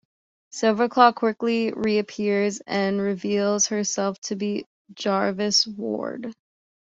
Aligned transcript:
Silverclaw 0.51 1.13
quickly 1.13 1.71
reappears 1.73 2.59
and 2.65 2.99
reveals 2.99 3.67
herself 3.67 4.19
to 4.21 4.35
be 4.35 4.65
Jarvis' 4.95 5.67
ward. 5.67 6.33